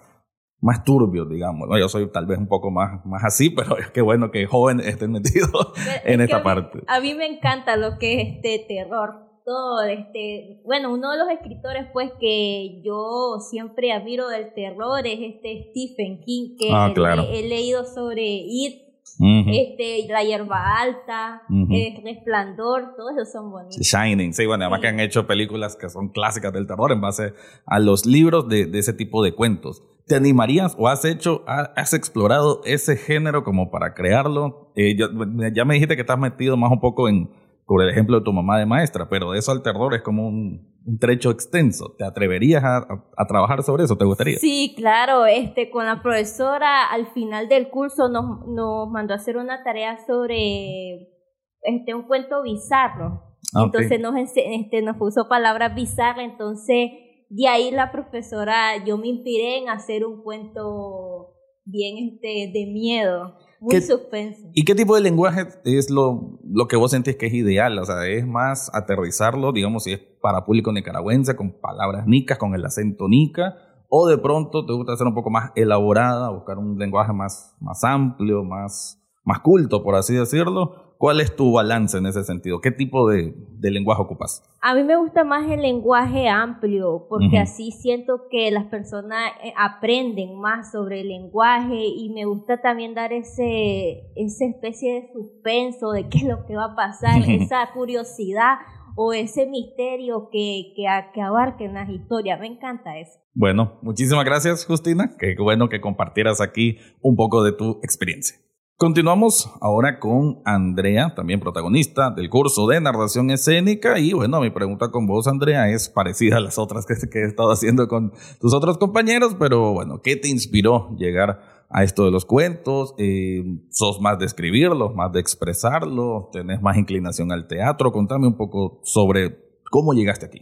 más 0.61 0.83
turbios, 0.83 1.29
digamos. 1.29 1.67
¿no? 1.67 1.77
Yo 1.77 1.89
soy 1.89 2.09
tal 2.11 2.25
vez 2.27 2.37
un 2.37 2.47
poco 2.47 2.71
más, 2.71 3.05
más 3.05 3.23
así, 3.25 3.49
pero 3.55 3.77
es 3.77 3.91
que 3.91 4.01
bueno 4.01 4.31
que 4.31 4.45
jóvenes 4.45 4.87
estén 4.87 5.11
metidos 5.11 5.73
en 6.05 6.21
esta 6.21 6.43
parte. 6.43 6.79
A 6.87 7.01
mí 7.01 7.13
me 7.13 7.25
encanta 7.25 7.75
lo 7.75 7.97
que 7.97 8.21
es 8.21 8.35
este 8.35 8.65
terror. 8.67 9.31
Todo 9.43 9.81
este, 9.81 10.61
bueno, 10.65 10.93
uno 10.93 11.11
de 11.11 11.17
los 11.17 11.27
escritores 11.29 11.87
pues 11.91 12.11
que 12.19 12.83
yo 12.85 13.39
siempre 13.39 13.91
admiro 13.91 14.29
del 14.29 14.53
terror 14.53 14.99
es 15.05 15.19
este 15.19 15.71
Stephen 15.71 16.21
King, 16.23 16.55
que 16.59 16.69
ah, 16.71 16.93
he, 16.95 17.49
leído 17.49 17.83
sobre 17.83 18.21
It, 18.23 18.90
este, 19.19 20.07
La 20.09 20.23
hierba 20.23 20.77
alta, 20.79 21.43
El 21.49 22.03
resplandor, 22.03 22.95
todos 22.95 23.11
esos 23.13 23.31
son 23.31 23.51
bonitos. 23.51 23.77
Shining, 23.79 24.33
sí, 24.33 24.45
bueno, 24.45 24.65
además 24.65 24.81
que 24.81 24.87
han 24.87 24.99
hecho 24.99 25.27
películas 25.27 25.75
que 25.75 25.89
son 25.89 26.09
clásicas 26.09 26.53
del 26.53 26.67
terror 26.67 26.91
en 26.91 27.01
base 27.01 27.33
a 27.65 27.79
los 27.79 28.05
libros 28.05 28.47
de, 28.47 28.65
de 28.65 28.79
ese 28.79 28.93
tipo 28.93 29.23
de 29.23 29.33
cuentos. 29.33 29.83
¿Te 30.07 30.15
animarías 30.15 30.75
o 30.77 30.87
has 30.87 31.05
hecho, 31.05 31.43
has 31.47 31.93
explorado 31.93 32.61
ese 32.65 32.97
género 32.97 33.43
como 33.43 33.71
para 33.71 33.93
crearlo? 33.93 34.71
Eh, 34.75 34.97
ya 34.97 35.65
me 35.65 35.75
dijiste 35.75 35.95
que 35.95 36.01
estás 36.01 36.19
metido 36.19 36.57
más 36.57 36.71
un 36.71 36.81
poco 36.81 37.07
en, 37.07 37.29
por 37.71 37.81
el 37.83 37.89
ejemplo 37.89 38.19
de 38.19 38.25
tu 38.25 38.33
mamá 38.33 38.59
de 38.59 38.65
maestra, 38.65 39.07
pero 39.07 39.31
de 39.31 39.39
eso 39.39 39.53
al 39.53 39.63
terror 39.63 39.93
es 39.93 40.01
como 40.01 40.27
un, 40.27 40.75
un 40.85 40.99
trecho 40.99 41.31
extenso. 41.31 41.95
¿Te 41.97 42.03
atreverías 42.03 42.61
a, 42.65 42.79
a, 43.15 43.27
trabajar 43.27 43.63
sobre 43.63 43.85
eso? 43.85 43.95
¿Te 43.95 44.03
gustaría? 44.03 44.39
Sí, 44.39 44.73
claro. 44.75 45.25
Este, 45.25 45.71
con 45.71 45.85
la 45.85 46.01
profesora 46.01 46.91
al 46.91 47.07
final 47.13 47.47
del 47.47 47.69
curso 47.69 48.09
nos, 48.09 48.45
nos 48.45 48.89
mandó 48.89 49.13
a 49.13 49.15
hacer 49.15 49.37
una 49.37 49.63
tarea 49.63 49.97
sobre 50.05 51.13
este, 51.61 51.95
un 51.95 52.03
cuento 52.07 52.43
bizarro. 52.43 53.37
Ah, 53.55 53.63
entonces 53.63 54.01
nos, 54.01 54.15
este, 54.17 54.81
nos 54.81 54.97
puso 54.97 55.29
palabras 55.29 55.73
bizarras. 55.73 56.29
Entonces, 56.29 56.89
de 57.29 57.47
ahí 57.47 57.71
la 57.71 57.93
profesora, 57.93 58.83
yo 58.83 58.97
me 58.97 59.07
inspiré 59.07 59.59
en 59.59 59.69
hacer 59.69 60.05
un 60.05 60.21
cuento 60.23 61.35
bien 61.63 62.15
este, 62.15 62.51
de 62.51 62.65
miedo. 62.65 63.37
Muy 63.61 63.79
suspenso. 63.79 64.49
¿Y 64.53 64.65
qué 64.65 64.73
tipo 64.73 64.95
de 64.95 65.01
lenguaje 65.01 65.47
es 65.65 65.91
lo, 65.91 66.39
lo 66.43 66.67
que 66.67 66.77
vos 66.77 66.89
sentís 66.89 67.15
que 67.15 67.27
es 67.27 67.33
ideal? 67.33 67.77
O 67.77 67.85
sea, 67.85 68.07
es 68.07 68.25
más 68.25 68.71
aterrizarlo, 68.73 69.51
digamos, 69.51 69.83
si 69.83 69.93
es 69.93 69.99
para 70.19 70.45
público 70.45 70.73
nicaragüense, 70.73 71.35
con 71.35 71.51
palabras 71.61 72.07
nicas, 72.07 72.39
con 72.39 72.55
el 72.55 72.65
acento 72.65 73.07
nica, 73.07 73.53
o 73.87 74.07
de 74.07 74.17
pronto 74.17 74.65
te 74.65 74.73
gusta 74.73 74.93
hacer 74.93 75.05
un 75.05 75.13
poco 75.13 75.29
más 75.29 75.51
elaborada, 75.55 76.31
buscar 76.31 76.57
un 76.57 76.79
lenguaje 76.79 77.13
más, 77.13 77.55
más 77.59 77.83
amplio, 77.83 78.43
más, 78.43 78.99
más 79.23 79.41
culto, 79.41 79.83
por 79.83 79.93
así 79.93 80.15
decirlo, 80.15 80.90
¿Cuál 81.01 81.19
es 81.19 81.35
tu 81.35 81.53
balance 81.53 81.97
en 81.97 82.05
ese 82.05 82.23
sentido? 82.23 82.61
¿Qué 82.61 82.69
tipo 82.69 83.09
de, 83.09 83.33
lenguaje 83.59 84.03
ocupas? 84.03 84.43
A 84.61 84.75
mí 84.75 84.83
me 84.83 84.95
gusta 84.97 85.23
más 85.23 85.49
el 85.49 85.63
lenguaje 85.63 86.29
amplio, 86.29 87.07
porque 87.09 87.39
así 87.39 87.71
siento 87.71 88.27
que 88.29 88.51
las 88.51 88.65
personas 88.65 89.31
eh, 89.43 89.51
aprenden 89.57 90.39
más 90.39 90.71
sobre 90.71 91.01
el 91.01 91.07
lenguaje 91.07 91.87
y 91.87 92.11
me 92.13 92.25
gusta 92.25 92.61
también 92.61 92.93
dar 92.93 93.13
ese, 93.13 94.11
esa 94.15 94.45
especie 94.45 94.93
de 94.93 95.11
suspenso 95.11 95.89
de 95.89 96.07
qué 96.07 96.19
es 96.19 96.25
lo 96.25 96.45
que 96.45 96.55
va 96.55 96.65
a 96.65 96.75
pasar, 96.75 97.19
esa 97.27 97.67
curiosidad 97.73 98.59
o 98.95 99.11
ese 99.11 99.47
misterio 99.47 100.29
que, 100.31 100.73
que, 100.75 100.85
que 101.15 101.21
abarquen 101.23 101.73
las 101.73 101.89
historias. 101.89 102.39
Me 102.39 102.45
encanta 102.45 102.99
eso. 102.99 103.17
Bueno, 103.33 103.79
muchísimas 103.81 104.23
gracias, 104.23 104.67
Justina. 104.67 105.15
Qué 105.17 105.33
bueno 105.39 105.67
que 105.67 105.81
compartieras 105.81 106.41
aquí 106.41 106.77
un 107.01 107.15
poco 107.15 107.43
de 107.43 107.53
tu 107.53 107.79
experiencia. 107.81 108.37
Continuamos 108.81 109.47
ahora 109.61 109.99
con 109.99 110.41
Andrea, 110.43 111.13
también 111.15 111.39
protagonista 111.39 112.09
del 112.09 112.31
curso 112.31 112.65
de 112.65 112.81
narración 112.81 113.29
escénica. 113.29 113.99
Y 113.99 114.13
bueno, 114.13 114.41
mi 114.41 114.49
pregunta 114.49 114.89
con 114.89 115.05
vos, 115.05 115.27
Andrea, 115.27 115.69
es 115.69 115.87
parecida 115.87 116.37
a 116.37 116.39
las 116.39 116.57
otras 116.57 116.87
que, 116.87 116.95
he 117.19 117.25
estado 117.27 117.51
haciendo 117.51 117.87
con 117.87 118.11
tus 118.39 118.55
otros 118.55 118.79
compañeros, 118.79 119.35
pero 119.37 119.71
bueno, 119.71 120.01
¿qué 120.01 120.15
te 120.15 120.29
inspiró 120.29 120.95
llegar 120.97 121.41
a 121.69 121.83
esto 121.83 122.05
de 122.05 122.09
los 122.09 122.25
cuentos? 122.25 122.95
Eh, 122.97 123.43
¿Sos 123.69 124.01
más 124.01 124.17
de 124.17 124.25
escribirlos, 124.25 124.95
más 124.95 125.11
de 125.11 125.19
expresarlo? 125.19 126.31
¿Tenés 126.33 126.59
más 126.59 126.75
inclinación 126.75 127.31
al 127.31 127.45
teatro? 127.47 127.91
Contame 127.91 128.25
un 128.25 128.35
poco 128.35 128.81
sobre 128.83 129.59
cómo 129.69 129.93
llegaste 129.93 130.25
aquí. 130.25 130.39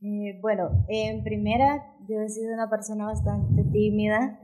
Eh, 0.00 0.38
bueno, 0.40 0.84
en 0.86 1.24
primera, 1.24 1.96
yo 2.08 2.20
he 2.20 2.28
sido 2.28 2.54
una 2.54 2.70
persona 2.70 3.06
bastante 3.06 3.64
tímida 3.64 4.38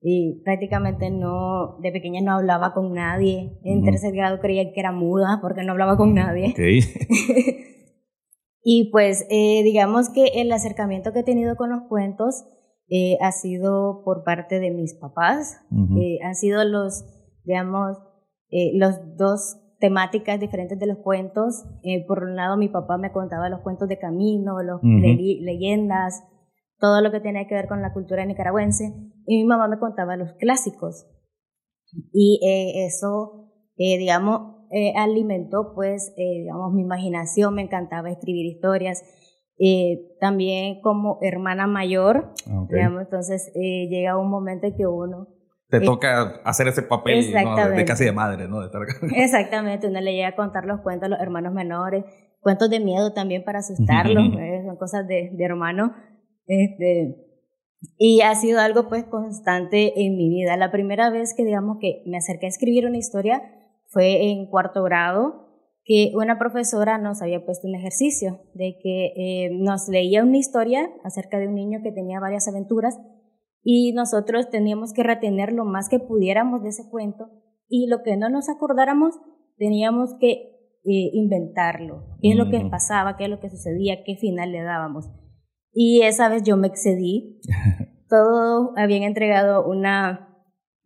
y 0.00 0.42
prácticamente 0.44 1.10
no, 1.10 1.78
de 1.80 1.90
pequeña 1.90 2.20
no 2.20 2.32
hablaba 2.32 2.74
con 2.74 2.92
nadie. 2.92 3.58
En 3.64 3.84
tercer 3.84 4.14
grado 4.14 4.40
creía 4.40 4.72
que 4.72 4.80
era 4.80 4.92
muda 4.92 5.38
porque 5.40 5.64
no 5.64 5.72
hablaba 5.72 5.96
con 5.96 6.14
nadie. 6.14 6.54
y 8.62 8.90
pues 8.90 9.26
eh, 9.30 9.62
digamos 9.64 10.10
que 10.10 10.26
el 10.34 10.52
acercamiento 10.52 11.12
que 11.12 11.20
he 11.20 11.24
tenido 11.24 11.56
con 11.56 11.70
los 11.70 11.82
cuentos 11.88 12.44
eh, 12.88 13.16
ha 13.20 13.32
sido 13.32 14.02
por 14.04 14.22
parte 14.22 14.60
de 14.60 14.70
mis 14.70 14.94
papás. 14.94 15.62
Eh, 15.72 16.18
han 16.22 16.34
sido 16.34 16.62
los, 16.64 17.04
digamos, 17.44 17.96
los 18.74 19.16
dos 19.16 19.56
temáticas 19.80 20.38
diferentes 20.38 20.78
de 20.78 20.86
los 20.86 20.98
cuentos. 20.98 21.64
por 22.06 22.22
un 22.22 22.36
lado, 22.36 22.56
mi 22.56 22.68
papá 22.68 22.98
me 22.98 23.12
contaba 23.12 23.48
los 23.48 23.60
cuentos 23.60 23.88
de 23.88 23.98
camino, 23.98 24.62
los 24.62 24.82
leyendas, 24.82 26.22
todo 26.78 27.00
lo 27.00 27.10
que 27.10 27.20
tiene 27.20 27.46
que 27.46 27.54
ver 27.54 27.68
con 27.68 27.82
la 27.82 27.92
cultura 27.92 28.24
nicaragüense, 28.24 28.92
y 29.26 29.38
mi 29.38 29.44
mamá 29.44 29.68
me 29.68 29.78
contaba 29.78 30.16
los 30.16 30.32
clásicos. 30.34 31.06
Y 32.12 32.40
eh, 32.44 32.86
eso, 32.86 33.50
eh, 33.76 33.98
digamos, 33.98 34.66
eh, 34.70 34.92
alimentó 34.96 35.72
pues, 35.74 36.14
digamos, 36.16 36.72
mi 36.72 36.82
imaginación, 36.82 37.54
me 37.54 37.62
encantaba 37.62 38.10
escribir 38.10 38.46
historias. 38.46 39.02
también 40.20 40.80
como 40.82 41.18
hermana 41.22 41.66
mayor, 41.66 42.34
digamos, 42.68 43.02
entonces 43.02 43.52
llega 43.54 44.18
un 44.18 44.30
momento 44.30 44.66
en 44.66 44.76
que 44.76 44.86
uno... 44.86 45.28
Te 45.68 45.80
toca 45.80 46.42
hacer 46.44 46.68
ese 46.68 46.82
papel 46.82 47.32
de 47.32 47.84
casi 47.84 48.04
de 48.04 48.12
madre, 48.12 48.46
¿no? 48.46 48.60
Exactamente, 49.16 49.88
uno 49.88 50.00
le 50.00 50.12
llega 50.12 50.28
a 50.28 50.36
contar 50.36 50.64
los 50.64 50.80
cuentos 50.80 51.06
a 51.06 51.10
los 51.10 51.20
hermanos 51.20 51.52
menores, 51.52 52.04
cuentos 52.40 52.70
de 52.70 52.78
miedo 52.78 53.12
también 53.12 53.42
para 53.44 53.58
asustarlos, 53.60 54.32
son 54.64 54.76
cosas 54.76 55.08
de, 55.08 55.30
de 55.32 55.44
hermano. 55.44 55.94
Este, 56.46 57.26
y 57.98 58.20
ha 58.20 58.34
sido 58.34 58.60
algo 58.60 58.88
pues 58.88 59.04
constante 59.04 60.04
en 60.04 60.16
mi 60.16 60.28
vida. 60.28 60.56
La 60.56 60.70
primera 60.70 61.10
vez 61.10 61.34
que 61.34 61.44
digamos 61.44 61.78
que 61.80 62.02
me 62.06 62.16
acerqué 62.16 62.46
a 62.46 62.50
escribir 62.50 62.86
una 62.86 62.98
historia 62.98 63.42
fue 63.86 64.30
en 64.30 64.46
cuarto 64.46 64.82
grado, 64.82 65.46
que 65.84 66.12
una 66.14 66.38
profesora 66.38 66.98
nos 66.98 67.22
había 67.22 67.44
puesto 67.44 67.68
un 67.68 67.76
ejercicio 67.76 68.40
de 68.54 68.76
que 68.82 69.12
eh, 69.16 69.50
nos 69.52 69.88
leía 69.88 70.24
una 70.24 70.36
historia 70.36 70.90
acerca 71.04 71.38
de 71.38 71.46
un 71.46 71.54
niño 71.54 71.80
que 71.82 71.92
tenía 71.92 72.18
varias 72.18 72.48
aventuras 72.48 72.98
y 73.62 73.92
nosotros 73.92 74.50
teníamos 74.50 74.92
que 74.92 75.04
retener 75.04 75.52
lo 75.52 75.64
más 75.64 75.88
que 75.88 76.00
pudiéramos 76.00 76.62
de 76.62 76.70
ese 76.70 76.88
cuento 76.90 77.30
y 77.68 77.86
lo 77.86 78.02
que 78.02 78.16
no 78.16 78.28
nos 78.28 78.48
acordáramos 78.48 79.14
teníamos 79.58 80.14
que 80.20 80.30
eh, 80.84 81.10
inventarlo, 81.12 82.04
qué 82.20 82.30
es 82.30 82.36
lo 82.36 82.50
que 82.50 82.58
mm. 82.58 82.70
pasaba, 82.70 83.16
qué 83.16 83.24
es 83.24 83.30
lo 83.30 83.40
que 83.40 83.50
sucedía, 83.50 84.04
qué 84.04 84.16
final 84.16 84.52
le 84.52 84.62
dábamos. 84.62 85.08
Y 85.78 86.00
esa 86.00 86.30
vez 86.30 86.42
yo 86.42 86.56
me 86.56 86.68
excedí. 86.68 87.38
Todo 88.08 88.72
habían 88.76 89.02
entregado 89.02 89.66
una, 89.66 90.34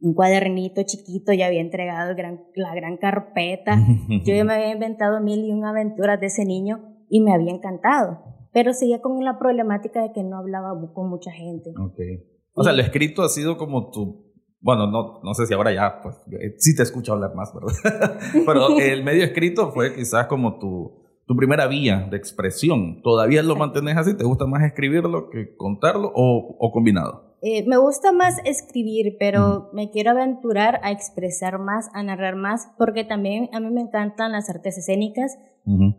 un 0.00 0.14
cuadernito 0.14 0.82
chiquito, 0.84 1.32
ya 1.32 1.46
había 1.46 1.60
entregado 1.60 2.16
gran, 2.16 2.40
la 2.56 2.74
gran 2.74 2.96
carpeta. 2.96 3.78
Yo 4.24 4.34
ya 4.34 4.42
me 4.42 4.54
había 4.54 4.72
inventado 4.72 5.20
mil 5.20 5.44
y 5.44 5.52
una 5.52 5.70
aventuras 5.70 6.18
de 6.18 6.26
ese 6.26 6.44
niño 6.44 7.04
y 7.08 7.20
me 7.20 7.32
había 7.32 7.52
encantado. 7.52 8.18
Pero 8.52 8.72
seguía 8.72 9.00
con 9.00 9.24
la 9.24 9.38
problemática 9.38 10.02
de 10.02 10.12
que 10.12 10.24
no 10.24 10.38
hablaba 10.38 10.72
con 10.92 11.08
mucha 11.08 11.30
gente. 11.30 11.70
Okay. 11.70 12.24
O 12.54 12.64
sea, 12.64 12.72
lo 12.72 12.82
escrito 12.82 13.22
ha 13.22 13.28
sido 13.28 13.56
como 13.56 13.92
tu 13.92 14.28
bueno, 14.62 14.86
no, 14.90 15.20
no 15.22 15.32
sé 15.32 15.46
si 15.46 15.54
ahora 15.54 15.72
ya, 15.72 16.02
pues 16.02 16.16
eh, 16.32 16.54
sí 16.58 16.76
te 16.76 16.82
escucho 16.82 17.14
hablar 17.14 17.34
más, 17.34 17.50
¿verdad? 17.54 18.18
Pero 18.46 18.78
el 18.78 19.02
medio 19.04 19.24
escrito 19.24 19.70
fue 19.72 19.94
quizás 19.94 20.26
como 20.26 20.58
tu, 20.58 20.99
tu 21.30 21.36
primera 21.36 21.68
vía 21.68 22.08
de 22.10 22.16
expresión. 22.16 23.02
¿Todavía 23.02 23.44
lo 23.44 23.54
mantienes 23.54 23.96
así? 23.96 24.16
¿Te 24.16 24.24
gusta 24.24 24.46
más 24.46 24.64
escribirlo 24.64 25.30
que 25.30 25.54
contarlo 25.54 26.10
o, 26.12 26.56
o 26.58 26.72
combinado? 26.72 27.36
Eh, 27.40 27.64
me 27.68 27.76
gusta 27.76 28.10
más 28.10 28.38
escribir, 28.44 29.14
pero 29.16 29.70
me 29.72 29.92
quiero 29.92 30.10
aventurar 30.10 30.80
a 30.82 30.90
expresar 30.90 31.60
más, 31.60 31.88
a 31.94 32.02
narrar 32.02 32.34
más, 32.34 32.72
porque 32.76 33.04
también 33.04 33.48
a 33.52 33.60
mí 33.60 33.70
me 33.70 33.80
encantan 33.80 34.32
las 34.32 34.50
artes 34.50 34.76
escénicas, 34.76 35.38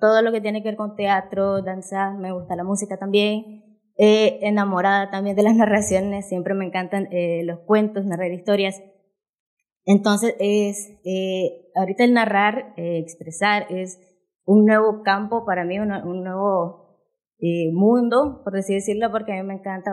todo 0.02 0.22
lo 0.22 0.34
que 0.34 0.42
tiene 0.42 0.62
que 0.62 0.68
ver 0.68 0.76
con 0.76 0.98
teatro, 0.98 1.62
danza, 1.62 2.12
me 2.12 2.34
gusta 2.34 2.58
la 2.58 2.66
música 2.66 2.98
también. 2.98 3.80
Eh, 3.98 4.40
enamorada 4.42 5.12
también 5.12 5.38
de 5.38 5.44
las 5.44 5.56
narraciones, 5.64 6.28
siempre 6.28 6.56
me 6.56 6.66
encantan 6.66 7.08
eh, 7.10 7.44
los 7.46 7.60
cuentos, 7.60 8.06
narrar 8.06 8.34
historias. 8.34 8.82
Entonces, 9.86 10.36
es, 10.40 10.90
eh, 11.06 11.70
ahorita 11.76 12.04
el 12.04 12.14
narrar, 12.14 12.74
eh, 12.76 13.00
expresar, 13.00 13.68
es 13.70 14.11
un 14.46 14.66
nuevo 14.66 15.04
campo 15.04 15.46
para 15.46 15.66
mí, 15.66 15.80
un 15.80 16.24
nuevo 16.24 17.00
eh, 17.40 17.72
mundo, 17.74 18.42
por 18.44 18.58
así 18.58 18.74
decirlo, 18.74 19.12
porque 19.12 19.34
a 19.34 19.42
mí 19.42 19.48
me 19.48 19.56
encanta 19.56 19.92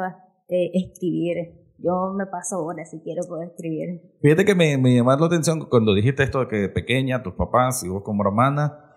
escribir. 0.48 1.36
Yo 1.78 2.12
me 2.16 2.26
paso 2.26 2.64
horas 2.64 2.90
si 2.90 3.00
quiero 3.00 3.22
poder 3.28 3.50
escribir. 3.50 4.00
Fíjate 4.20 4.44
que 4.44 4.54
me, 4.54 4.76
me 4.78 4.96
llamó 4.96 5.10
la 5.10 5.26
atención 5.26 5.68
cuando 5.70 5.94
dijiste 5.94 6.24
esto 6.24 6.40
de 6.40 6.48
que 6.48 6.56
de 6.56 6.68
pequeña, 6.68 7.22
tus 7.22 7.34
papás 7.34 7.84
y 7.84 7.88
vos 7.88 8.02
como 8.02 8.24
hermana, 8.24 8.88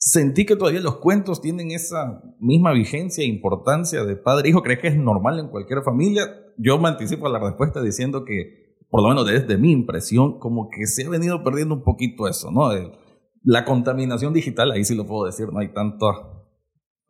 Sentí 0.00 0.46
que 0.46 0.54
todavía 0.54 0.80
los 0.80 0.98
cuentos 0.98 1.40
tienen 1.40 1.72
esa 1.72 2.22
misma 2.38 2.72
vigencia 2.72 3.24
e 3.24 3.26
importancia 3.26 4.04
de 4.04 4.14
padre 4.14 4.46
e 4.46 4.50
hijo. 4.50 4.62
¿Crees 4.62 4.78
que 4.78 4.86
es 4.88 4.96
normal 4.96 5.40
en 5.40 5.48
cualquier 5.48 5.82
familia? 5.82 6.22
Yo 6.56 6.78
me 6.78 6.88
anticipo 6.88 7.26
a 7.26 7.30
la 7.30 7.40
respuesta 7.40 7.82
diciendo 7.82 8.24
que, 8.24 8.76
por 8.90 9.02
lo 9.02 9.08
menos 9.08 9.26
desde 9.26 9.58
mi 9.58 9.72
impresión, 9.72 10.38
como 10.38 10.70
que 10.70 10.86
se 10.86 11.04
ha 11.04 11.10
venido 11.10 11.42
perdiendo 11.42 11.74
un 11.74 11.82
poquito 11.82 12.28
eso, 12.28 12.52
¿no? 12.52 12.70
La 13.48 13.64
contaminación 13.64 14.34
digital, 14.34 14.72
ahí 14.72 14.84
sí 14.84 14.94
lo 14.94 15.06
puedo 15.06 15.24
decir, 15.24 15.50
no 15.50 15.60
hay 15.60 15.72
tanto... 15.72 16.06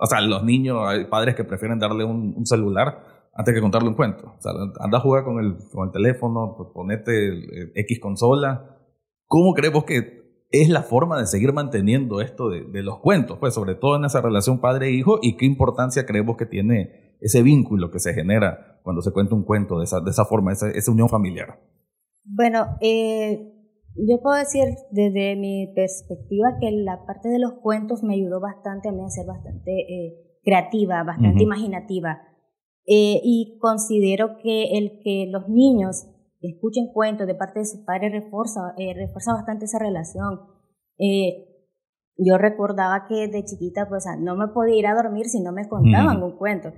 O 0.01 0.07
sea, 0.07 0.21
los 0.21 0.45
niños, 0.45 0.79
hay 0.87 1.07
padres 1.07 1.35
que 1.35 1.43
prefieren 1.43 1.81
darle 1.81 2.05
un, 2.05 2.47
celular 2.47 3.29
antes 3.35 3.53
que 3.53 3.61
contarle 3.61 3.89
un 3.89 3.97
cuento. 3.97 4.37
O 4.39 4.41
sea, 4.41 4.53
anda 4.79 4.99
a 4.99 5.01
jugar 5.01 5.25
con 5.25 5.41
el, 5.45 5.57
con 5.73 5.89
el 5.89 5.93
teléfono, 5.93 6.55
pues 6.57 6.69
ponete 6.73 7.81
X 7.81 7.99
consola. 7.99 8.79
¿Cómo 9.27 9.53
crees 9.53 9.73
vos 9.73 9.83
que 9.83 10.47
es 10.53 10.69
la 10.69 10.85
forma 10.85 11.19
de 11.19 11.27
seguir 11.27 11.53
manteniendo 11.53 12.21
esto 12.21 12.51
de, 12.51 12.83
los 12.85 13.01
cuentos, 13.01 13.39
pues 13.39 13.53
sobre 13.53 13.75
todo 13.75 13.97
en 13.97 14.05
esa 14.05 14.21
relación 14.21 14.61
padre-hijo 14.61 15.19
y 15.21 15.37
qué 15.37 15.45
importancia 15.45 16.07
creemos 16.07 16.37
que 16.37 16.47
tiene 16.47 17.17
ese 17.21 17.43
vínculo 17.43 17.91
que 17.91 17.99
se 17.99 18.15
genera 18.15 18.81
cuando 18.85 19.03
se 19.03 19.11
cuenta 19.11 19.35
un 19.35 19.43
cuento 19.43 19.79
de 19.79 19.87
esa, 19.87 19.99
de 19.99 20.11
esa 20.11 20.25
forma, 20.25 20.53
esa, 20.53 20.71
esa 20.71 20.93
unión 20.93 21.09
familiar. 21.09 21.59
Bueno, 22.23 22.79
eh, 22.81 23.58
yo 23.97 24.21
puedo 24.23 24.37
decir 24.37 24.65
desde 24.91 25.37
mi 25.37 25.73
perspectiva 25.75 26.59
que 26.61 26.71
la 26.71 27.05
parte 27.07 27.29
de 27.29 27.39
los 27.39 27.55
cuentos 27.55 28.03
me 28.03 28.15
ayudó 28.15 28.41
bastante 28.41 28.89
a 28.89 28.93
mí 28.93 29.03
a 29.05 29.11
ser 29.11 29.27
bastante 29.27 29.73
eh, 29.73 30.29
creativa, 30.43 31.03
bastante 31.05 31.43
imaginativa. 31.43 32.23
Eh, 32.87 33.21
y 33.23 33.59
considero 33.61 34.39
que 34.43 34.79
el 34.79 35.01
que 35.05 35.27
los 35.31 35.49
niños 35.49 36.07
escuchen 36.41 36.91
cuentos 36.93 37.27
de 37.27 37.35
parte 37.35 37.59
de 37.59 37.67
sus 37.67 37.81
padres 37.85 38.13
refuerza, 38.13 38.73
eh, 38.79 38.95
refuerza 38.95 39.35
bastante 39.35 39.67
esa 39.67 39.79
relación. 39.79 40.41
Eh, 40.99 41.45
yo 42.17 42.39
recordaba 42.39 43.07
que 43.07 43.29
de 43.29 43.45
chiquita 43.45 43.89
pues 43.89 44.05
no 44.19 44.37
me 44.37 44.49
podía 44.49 44.79
ir 44.79 44.87
a 44.87 44.95
dormir 44.95 45.27
si 45.27 45.41
no 45.41 45.53
me 45.53 45.69
contaban 45.69 46.23
un 46.23 46.37
cuento. 46.37 46.73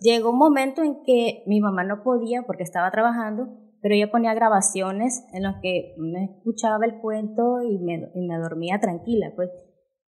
Llegó 0.00 0.30
un 0.30 0.38
momento 0.38 0.82
en 0.82 1.02
que 1.04 1.44
mi 1.46 1.60
mamá 1.60 1.84
no 1.84 2.02
podía 2.02 2.42
porque 2.42 2.62
estaba 2.62 2.90
trabajando, 2.90 3.48
pero 3.82 3.94
ella 3.96 4.10
ponía 4.10 4.32
grabaciones 4.32 5.26
en 5.34 5.42
las 5.42 5.56
que 5.60 5.94
me 5.98 6.24
escuchaba 6.24 6.86
el 6.86 7.00
cuento 7.00 7.60
y 7.62 7.78
me, 7.78 8.10
y 8.14 8.26
me 8.26 8.38
dormía 8.38 8.78
tranquila, 8.80 9.32
pues. 9.34 9.50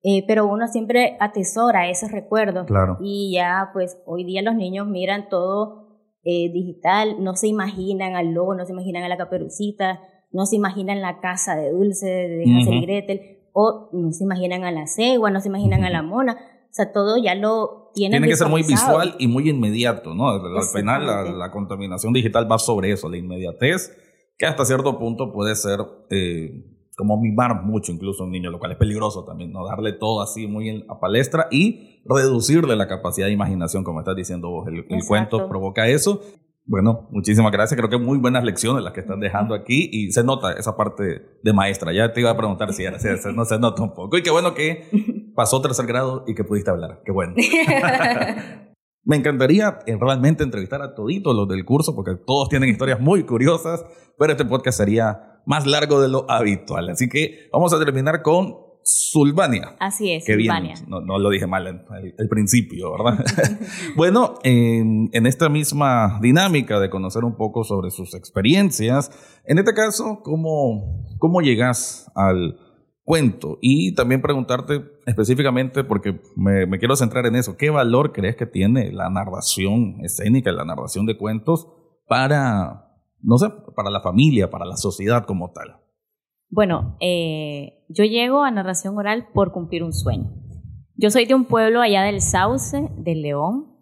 Eh, 0.02 0.24
pero 0.26 0.46
uno 0.46 0.66
siempre 0.66 1.16
atesora 1.20 1.88
esos 1.88 2.10
recuerdos. 2.10 2.66
Claro. 2.66 2.98
Y 3.00 3.34
ya, 3.34 3.70
pues, 3.72 4.02
hoy 4.06 4.24
día 4.24 4.42
los 4.42 4.56
niños 4.56 4.88
miran 4.88 5.28
todo 5.28 5.88
eh, 6.24 6.50
digital, 6.52 7.22
no 7.22 7.36
se 7.36 7.46
imaginan 7.48 8.16
al 8.16 8.32
lobo, 8.32 8.54
no 8.54 8.66
se 8.66 8.72
imaginan 8.72 9.04
a 9.04 9.08
la 9.08 9.16
caperucita, 9.16 10.00
no 10.32 10.46
se 10.46 10.56
imaginan 10.56 11.00
la 11.00 11.20
casa 11.20 11.54
de 11.54 11.70
Dulce, 11.70 12.06
de 12.06 12.44
Hansel 12.44 12.74
y 12.74 12.82
Gretel, 12.82 13.20
o 13.52 13.88
no 13.92 14.12
se 14.12 14.24
imaginan 14.24 14.64
a 14.64 14.72
la 14.72 14.86
cegua, 14.86 15.30
no 15.30 15.40
se 15.40 15.48
imaginan 15.48 15.84
a 15.84 15.90
la 15.90 16.02
mona. 16.02 16.32
O 16.34 16.72
sea, 16.72 16.92
todo 16.92 17.16
ya 17.22 17.34
lo 17.34 17.79
tienen. 17.94 18.20
Tiene 18.20 18.28
que 18.28 18.36
ser 18.36 18.48
muy 18.48 18.62
visual 18.62 19.14
y 19.18 19.26
muy 19.26 19.48
inmediato, 19.48 20.14
¿no? 20.14 20.30
Al 20.30 20.64
final 20.72 21.06
la, 21.06 21.24
la, 21.24 21.50
contaminación 21.50 22.12
digital 22.12 22.50
va 22.50 22.58
sobre 22.58 22.92
eso, 22.92 23.08
la 23.08 23.16
inmediatez, 23.16 23.96
que 24.38 24.46
hasta 24.46 24.64
cierto 24.64 24.98
punto 24.98 25.32
puede 25.32 25.54
ser 25.54 25.80
eh, 26.10 26.64
como 27.00 27.18
mimar 27.18 27.62
mucho 27.62 27.92
incluso 27.92 28.22
a 28.22 28.26
un 28.26 28.32
niño, 28.32 28.50
lo 28.50 28.58
cual 28.58 28.72
es 28.72 28.78
peligroso 28.78 29.24
también, 29.24 29.52
¿no? 29.52 29.66
Darle 29.66 29.94
todo 29.94 30.20
así 30.20 30.46
muy 30.46 30.84
a 30.86 31.00
palestra 31.00 31.48
y 31.50 32.02
reducirle 32.04 32.76
la 32.76 32.88
capacidad 32.88 33.26
de 33.26 33.32
imaginación, 33.32 33.84
como 33.84 34.00
estás 34.00 34.16
diciendo 34.16 34.50
vos. 34.50 34.68
El, 34.68 34.84
cuento 35.06 35.48
provoca 35.48 35.88
eso. 35.88 36.20
Bueno, 36.66 37.08
muchísimas 37.10 37.52
gracias. 37.52 37.76
Creo 37.76 37.88
que 37.88 37.98
muy 37.98 38.18
buenas 38.18 38.44
lecciones 38.44 38.84
las 38.84 38.92
que 38.92 39.00
están 39.00 39.18
dejando 39.18 39.54
aquí 39.54 39.88
y 39.90 40.12
se 40.12 40.22
nota 40.22 40.52
esa 40.52 40.76
parte 40.76 41.22
de 41.42 41.52
maestra. 41.52 41.92
Ya 41.92 42.12
te 42.12 42.20
iba 42.20 42.30
a 42.30 42.36
preguntar 42.36 42.72
si, 42.74 42.84
era, 42.84 42.98
si 42.98 43.08
no 43.34 43.44
se 43.46 43.58
nota 43.58 43.82
un 43.82 43.94
poco. 43.94 44.18
Y 44.18 44.22
qué 44.22 44.30
bueno 44.30 44.54
que 44.54 44.84
pasó 45.40 45.62
tercer 45.62 45.86
grado 45.86 46.22
y 46.26 46.34
que 46.34 46.44
pudiste 46.44 46.70
hablar. 46.70 47.00
Qué 47.02 47.12
bueno. 47.12 47.32
Me 49.04 49.16
encantaría 49.16 49.78
eh, 49.86 49.96
realmente 49.98 50.44
entrevistar 50.44 50.82
a 50.82 50.94
toditos 50.94 51.34
los 51.34 51.48
del 51.48 51.64
curso 51.64 51.96
porque 51.96 52.12
todos 52.26 52.50
tienen 52.50 52.68
historias 52.68 53.00
muy 53.00 53.24
curiosas, 53.24 53.82
pero 54.18 54.32
este 54.32 54.44
podcast 54.44 54.76
sería 54.76 55.40
más 55.46 55.66
largo 55.66 55.98
de 56.02 56.10
lo 56.10 56.30
habitual. 56.30 56.90
Así 56.90 57.08
que 57.08 57.48
vamos 57.50 57.72
a 57.72 57.78
terminar 57.78 58.20
con 58.20 58.54
Sulvania. 58.82 59.76
Así 59.80 60.12
es, 60.12 60.26
Sulvania. 60.26 60.74
No, 60.86 61.00
no, 61.00 61.18
lo 61.18 61.30
dije 61.30 61.46
mal 61.46 61.66
al, 61.66 62.28
principio, 62.28 62.92
¿verdad? 62.92 63.24
bueno, 63.96 64.34
en, 64.42 65.08
en, 65.12 65.24
esta 65.24 65.48
misma 65.48 66.18
dinámica 66.20 66.78
de 66.80 66.90
conocer 66.90 67.24
un 67.24 67.38
poco 67.38 67.64
sobre 67.64 67.90
sus 67.90 68.14
experiencias, 68.14 69.10
en 69.46 69.58
este 69.58 69.72
caso, 69.72 70.20
¿cómo, 70.22 71.06
cómo 71.18 71.40
llegas 71.40 72.12
al 72.14 72.58
cuento? 73.04 73.58
Y 73.60 73.94
también 73.94 74.22
preguntarte 74.22 74.82
específicamente, 75.06 75.84
porque 75.84 76.20
me, 76.36 76.66
me 76.66 76.78
quiero 76.78 76.96
centrar 76.96 77.26
en 77.26 77.36
eso, 77.36 77.56
¿qué 77.56 77.70
valor 77.70 78.12
crees 78.12 78.36
que 78.36 78.46
tiene 78.46 78.92
la 78.92 79.10
narración 79.10 79.96
escénica, 80.04 80.52
la 80.52 80.64
narración 80.64 81.06
de 81.06 81.16
cuentos 81.16 81.66
para 82.06 82.90
no 83.22 83.38
sé, 83.38 83.48
para 83.74 83.90
la 83.90 84.00
familia, 84.00 84.50
para 84.50 84.64
la 84.64 84.76
sociedad 84.76 85.26
como 85.26 85.52
tal? 85.52 85.76
Bueno, 86.48 86.96
eh, 87.00 87.84
yo 87.88 88.04
llego 88.04 88.42
a 88.42 88.50
narración 88.50 88.96
oral 88.98 89.28
por 89.32 89.52
cumplir 89.52 89.84
un 89.84 89.92
sueño. 89.92 90.32
Yo 90.96 91.10
soy 91.10 91.26
de 91.26 91.34
un 91.34 91.44
pueblo 91.44 91.80
allá 91.80 92.02
del 92.02 92.20
Sauce, 92.20 92.88
del 92.96 93.22
León, 93.22 93.76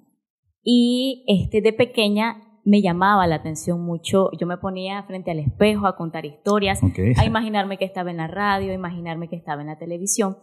y 0.63 1.25
este 1.27 1.63
de 1.63 1.73
pequeña 1.73 2.48
me 2.69 2.83
llamaba 2.83 3.27
la 3.27 3.37
atención 3.37 3.81
mucho. 3.81 4.31
Yo 4.39 4.47
me 4.47 4.59
ponía 4.59 5.03
frente 5.05 5.31
al 5.31 5.39
espejo 5.39 5.87
a 5.87 5.97
contar 5.97 6.27
historias, 6.27 6.81
a 7.17 7.25
imaginarme 7.25 7.79
que 7.79 7.87
estaba 7.87 8.11
en 8.11 8.19
la 8.19 8.27
radio, 8.27 8.73
a 8.73 8.75
imaginarme 8.75 9.29
que 9.29 9.37
estaba 9.37 9.63
en 9.63 9.69
la 9.69 9.79
televisión. 9.79 10.37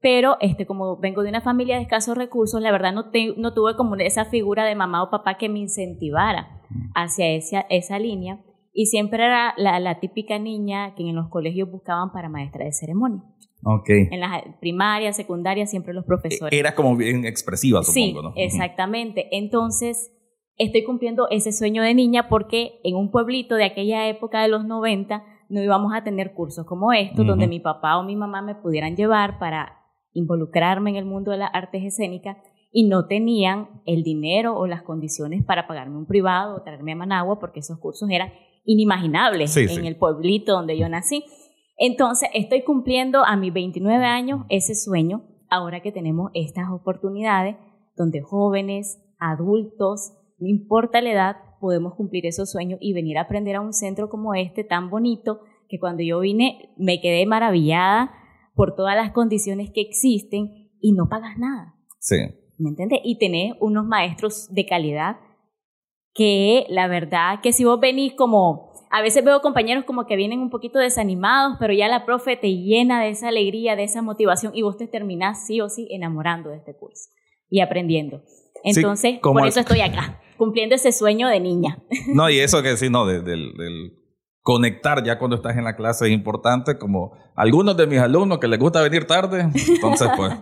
Pero 0.00 0.36
este, 0.40 0.66
como 0.66 0.98
vengo 0.98 1.22
de 1.22 1.30
una 1.30 1.40
familia 1.40 1.76
de 1.76 1.82
escasos 1.82 2.16
recursos, 2.16 2.60
la 2.60 2.72
verdad 2.72 2.92
no, 2.92 3.10
no 3.38 3.54
tuve 3.54 3.74
como 3.76 3.96
esa 3.96 4.26
figura 4.26 4.66
de 4.66 4.74
mamá 4.74 5.02
o 5.02 5.10
papá 5.10 5.38
que 5.38 5.48
me 5.48 5.60
incentivara 5.60 6.60
hacia 6.94 7.30
esa, 7.30 7.60
esa 7.70 7.98
línea. 7.98 8.40
Y 8.74 8.86
siempre 8.86 9.24
era 9.24 9.54
la, 9.56 9.80
la, 9.80 10.00
típica 10.00 10.38
niña 10.38 10.94
que 10.94 11.08
en 11.08 11.14
los 11.14 11.28
colegios 11.28 11.70
buscaban 11.70 12.12
para 12.12 12.28
maestra 12.28 12.64
de 12.66 12.72
ceremonia. 12.72 13.22
Okay. 13.64 14.08
En 14.10 14.20
las 14.20 14.42
primarias, 14.60 15.16
secundarias, 15.16 15.70
siempre 15.70 15.94
los 15.94 16.04
profesores. 16.04 16.58
Era 16.58 16.74
como 16.74 16.96
bien 16.96 17.24
expresiva, 17.24 17.82
supongo, 17.82 18.32
sí, 18.34 18.42
exactamente. 18.42 19.28
Entonces, 19.30 20.10
estoy 20.56 20.84
cumpliendo 20.84 21.28
ese 21.30 21.52
sueño 21.52 21.82
de 21.82 21.94
niña 21.94 22.28
porque 22.28 22.80
en 22.84 22.96
un 22.96 23.10
pueblito 23.10 23.54
de 23.54 23.64
aquella 23.64 24.08
época 24.08 24.42
de 24.42 24.48
los 24.48 24.64
90 24.64 25.24
no 25.48 25.62
íbamos 25.62 25.92
a 25.94 26.02
tener 26.02 26.32
cursos 26.32 26.66
como 26.66 26.92
estos, 26.92 27.26
donde 27.26 27.46
mi 27.46 27.60
papá 27.60 27.98
o 27.98 28.04
mi 28.04 28.16
mamá 28.16 28.40
me 28.40 28.54
pudieran 28.54 28.96
llevar 28.96 29.38
para 29.38 29.78
involucrarme 30.14 30.90
en 30.90 30.96
el 30.96 31.04
mundo 31.04 31.30
de 31.30 31.38
las 31.38 31.50
artes 31.52 31.84
escénicas 31.84 32.36
y 32.70 32.88
no 32.88 33.06
tenían 33.06 33.82
el 33.84 34.02
dinero 34.02 34.56
o 34.56 34.66
las 34.66 34.82
condiciones 34.82 35.44
para 35.44 35.66
pagarme 35.66 35.98
un 35.98 36.06
privado 36.06 36.56
o 36.56 36.62
traerme 36.62 36.92
a 36.92 36.96
Managua 36.96 37.38
porque 37.38 37.60
esos 37.60 37.78
cursos 37.78 38.08
eran 38.10 38.32
inimaginables 38.64 39.54
en 39.56 39.84
el 39.84 39.96
pueblito 39.96 40.52
donde 40.52 40.78
yo 40.78 40.88
nací. 40.88 41.24
Entonces 41.76 42.30
estoy 42.32 42.62
cumpliendo 42.62 43.24
a 43.24 43.36
mis 43.36 43.52
29 43.52 44.04
años 44.04 44.46
ese 44.48 44.74
sueño 44.74 45.24
ahora 45.50 45.82
que 45.82 45.92
tenemos 45.92 46.30
estas 46.32 46.70
oportunidades 46.70 47.56
donde 47.94 48.22
jóvenes, 48.22 49.02
adultos, 49.18 50.14
no 50.42 50.48
importa 50.48 51.00
la 51.00 51.12
edad, 51.12 51.36
podemos 51.60 51.94
cumplir 51.94 52.26
esos 52.26 52.50
sueños 52.50 52.78
y 52.82 52.92
venir 52.92 53.18
a 53.18 53.22
aprender 53.22 53.56
a 53.56 53.60
un 53.60 53.72
centro 53.72 54.08
como 54.08 54.34
este 54.34 54.64
tan 54.64 54.90
bonito 54.90 55.40
que 55.68 55.78
cuando 55.78 56.02
yo 56.02 56.20
vine 56.20 56.74
me 56.76 57.00
quedé 57.00 57.24
maravillada 57.24 58.10
por 58.54 58.74
todas 58.74 58.96
las 58.96 59.12
condiciones 59.12 59.70
que 59.72 59.80
existen 59.80 60.70
y 60.80 60.92
no 60.92 61.08
pagas 61.08 61.38
nada. 61.38 61.74
Sí. 62.00 62.16
¿me 62.62 62.70
entiendes? 62.70 63.00
Y 63.04 63.18
tener 63.18 63.54
unos 63.60 63.86
maestros 63.86 64.48
de 64.52 64.66
calidad 64.66 65.16
que 66.14 66.66
la 66.68 66.88
verdad 66.88 67.40
que 67.42 67.52
si 67.52 67.64
vos 67.64 67.80
venís 67.80 68.12
como, 68.14 68.72
a 68.90 69.02
veces 69.02 69.24
veo 69.24 69.40
compañeros 69.40 69.84
como 69.84 70.06
que 70.06 70.16
vienen 70.16 70.40
un 70.40 70.50
poquito 70.50 70.78
desanimados, 70.78 71.56
pero 71.58 71.72
ya 71.72 71.88
la 71.88 72.04
profe 72.04 72.36
te 72.36 72.54
llena 72.54 73.02
de 73.02 73.10
esa 73.10 73.28
alegría, 73.28 73.76
de 73.76 73.84
esa 73.84 74.02
motivación 74.02 74.52
y 74.54 74.62
vos 74.62 74.76
te 74.76 74.86
terminás 74.86 75.46
sí 75.46 75.60
o 75.60 75.68
sí 75.68 75.88
enamorando 75.90 76.50
de 76.50 76.58
este 76.58 76.76
curso 76.76 77.10
y 77.48 77.60
aprendiendo. 77.60 78.22
Entonces, 78.64 79.18
por 79.20 79.46
eso 79.46 79.60
estoy 79.60 79.80
acá, 79.80 80.20
cumpliendo 80.42 80.74
ese 80.74 80.90
sueño 80.90 81.28
de 81.28 81.38
niña. 81.38 81.78
No, 82.08 82.28
y 82.28 82.40
eso 82.40 82.62
que 82.64 82.76
sí, 82.76 82.90
no, 82.90 83.06
del, 83.06 83.92
conectar 84.42 85.04
ya 85.04 85.20
cuando 85.20 85.36
estás 85.36 85.56
en 85.56 85.62
la 85.62 85.76
clase 85.76 86.06
es 86.06 86.12
importante, 86.12 86.78
como 86.78 87.12
algunos 87.36 87.76
de 87.76 87.86
mis 87.86 88.00
alumnos 88.00 88.38
que 88.38 88.48
les 88.48 88.58
gusta 88.58 88.82
venir 88.82 89.06
tarde, 89.06 89.48
entonces 89.68 90.08
pues, 90.16 90.34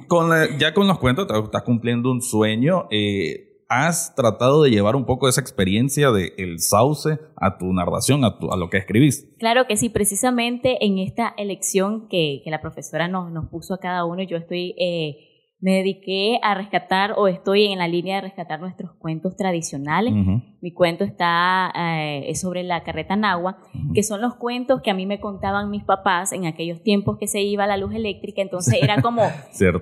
con 0.08 0.30
ya 0.58 0.72
con 0.72 0.86
los 0.86 0.98
cuentos 0.98 1.26
estás 1.44 1.62
cumpliendo 1.64 2.10
un 2.10 2.22
sueño. 2.22 2.86
Eh, 2.90 3.44
¿Has 3.68 4.14
tratado 4.14 4.62
de 4.62 4.70
llevar 4.70 4.96
un 4.96 5.04
poco 5.04 5.28
esa 5.28 5.42
experiencia 5.42 6.10
del 6.10 6.32
el 6.38 6.60
sauce 6.60 7.18
a 7.36 7.58
tu 7.58 7.70
narración, 7.74 8.24
a, 8.24 8.38
a, 8.50 8.56
lo 8.56 8.70
que 8.70 8.78
escribís? 8.78 9.28
Claro 9.38 9.66
que 9.66 9.76
sí, 9.76 9.90
precisamente 9.90 10.82
en 10.86 10.96
esta 10.96 11.34
elección 11.36 12.08
que, 12.08 12.40
que 12.42 12.50
la 12.50 12.62
profesora 12.62 13.08
nos, 13.08 13.30
nos, 13.30 13.50
puso 13.50 13.74
a 13.74 13.78
cada 13.78 14.06
uno, 14.06 14.22
yo 14.22 14.38
estoy 14.38 14.74
eh, 14.78 15.27
me 15.60 15.72
dediqué 15.72 16.38
a 16.42 16.54
rescatar 16.54 17.14
o 17.16 17.26
estoy 17.26 17.66
en 17.66 17.78
la 17.78 17.88
línea 17.88 18.16
de 18.16 18.20
rescatar 18.22 18.60
nuestros 18.60 18.92
cuentos 18.92 19.36
tradicionales. 19.36 20.14
Mi 20.60 20.72
cuento 20.72 21.02
está 21.02 21.72
eh, 21.76 22.32
sobre 22.36 22.62
la 22.62 22.84
carreta 22.84 23.16
nagua, 23.16 23.58
que 23.92 24.04
son 24.04 24.20
los 24.20 24.36
cuentos 24.36 24.82
que 24.82 24.90
a 24.92 24.94
mí 24.94 25.04
me 25.04 25.18
contaban 25.18 25.70
mis 25.70 25.82
papás 25.82 26.32
en 26.32 26.46
aquellos 26.46 26.82
tiempos 26.82 27.18
que 27.18 27.26
se 27.26 27.40
iba 27.40 27.66
la 27.66 27.76
luz 27.76 27.92
eléctrica. 27.94 28.40
Entonces 28.40 28.78
era 28.80 29.02
como 29.02 29.22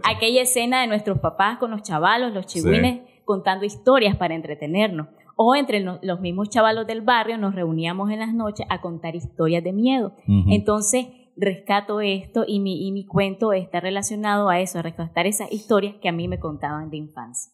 aquella 0.03 0.43
escena 0.43 0.81
de 0.81 0.87
nuestros 0.87 1.19
papás 1.19 1.59
con 1.59 1.71
los 1.71 1.83
chavalos, 1.83 2.33
los 2.33 2.47
chihuines, 2.47 3.03
contando 3.27 3.67
historias 3.67 4.17
para 4.17 4.35
entretenernos. 4.35 5.09
O 5.39 5.55
entre 5.55 5.81
los 5.81 6.21
mismos 6.21 6.49
chavalos 6.49 6.87
del 6.87 7.03
barrio 7.03 7.37
nos 7.37 7.55
reuníamos 7.55 8.11
en 8.11 8.21
las 8.21 8.33
noches 8.33 8.67
a 8.71 8.81
contar 8.81 9.15
historias 9.15 9.63
de 9.63 9.75
miedo. 9.75 10.15
Entonces 10.27 11.09
rescato 11.37 12.01
esto 12.01 12.45
y 12.47 12.61
mi, 12.61 12.87
y 12.87 12.93
mi 12.93 13.07
cuento 13.07 13.53
está 13.53 13.81
relacionado 13.81 14.49
a 14.49 14.61
eso, 14.61 14.79
a 14.79 14.83
rescatar 14.83 15.27
esas 15.27 15.53
historias 15.53 15.97
que 16.01 16.09
a 16.09 16.13
mí 16.13 16.29
me 16.29 16.41
contaban 16.41 16.91
de 16.91 16.97
infancia. 16.97 17.53